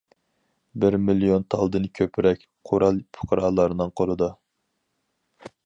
بىر 0.83 0.95
مىليون 1.09 1.43
تالدىن 1.55 1.85
كۆپرەك 1.99 2.47
قورال 2.71 2.99
پۇقرالارنىڭ 3.19 3.95
قولىدا. 4.03 4.31